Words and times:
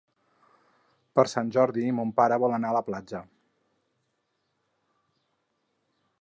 Per 1.19 1.25
Sant 1.33 1.51
Jordi 1.57 1.85
mon 1.97 2.13
pare 2.21 2.39
vol 2.45 2.55
anar 2.57 2.71
a 2.73 2.77
la 2.77 2.83
platja. 2.87 3.23